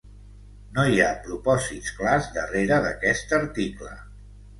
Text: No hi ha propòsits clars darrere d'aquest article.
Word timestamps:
No 0.77 0.85
hi 0.93 1.01
ha 1.01 1.09
propòsits 1.27 1.91
clars 1.99 2.29
darrere 2.39 2.79
d'aquest 2.87 3.37
article. 3.39 3.93